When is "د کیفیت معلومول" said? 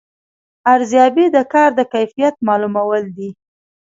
1.79-3.03